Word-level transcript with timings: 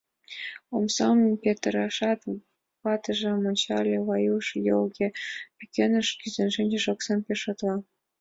Омсам 0.75 1.17
петырышат, 1.41 2.19
ватыжым 2.83 3.37
ончале: 3.49 3.95
Лаюш 4.07 4.47
йолге 4.67 5.07
пӱкеныш 5.57 6.07
кӱзен 6.19 6.49
шинчын, 6.55 6.85
оксам 6.93 7.19
пеш 7.25 7.39
шотла. 7.43 7.75